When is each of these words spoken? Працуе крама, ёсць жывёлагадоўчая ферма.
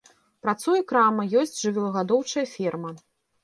Працуе 0.45 0.79
крама, 0.93 1.27
ёсць 1.43 1.61
жывёлагадоўчая 1.67 2.47
ферма. 2.57 2.99